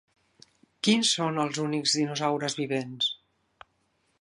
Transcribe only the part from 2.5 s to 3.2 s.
vivents?